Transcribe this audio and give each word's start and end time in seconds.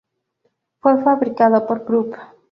Fue 0.79 0.99
fabricado 1.03 1.67
por 1.67 1.85
Krupp. 1.85 2.15